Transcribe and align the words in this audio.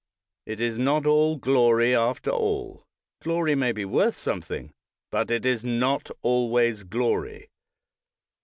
It 0.47 0.59
is 0.59 0.79
not 0.79 1.05
all 1.05 1.35
glory 1.35 1.95
after 1.95 2.31
all. 2.31 2.87
Glory 3.21 3.53
may 3.53 3.71
be 3.71 3.85
worth 3.85 4.17
something, 4.17 4.73
but 5.11 5.29
it 5.29 5.45
is 5.45 5.63
not 5.63 6.09
always 6.23 6.81
glory. 6.81 7.51